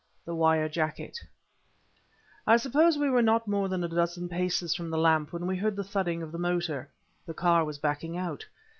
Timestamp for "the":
0.25-0.33, 4.89-4.97, 5.75-5.83, 6.31-6.39, 7.27-7.35